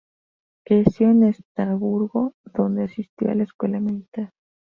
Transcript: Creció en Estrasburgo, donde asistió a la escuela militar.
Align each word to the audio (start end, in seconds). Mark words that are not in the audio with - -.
Creció 0.65 1.11
en 1.11 1.25
Estrasburgo, 1.25 2.33
donde 2.55 2.85
asistió 2.85 3.29
a 3.29 3.35
la 3.35 3.43
escuela 3.43 3.79
militar. 3.79 4.31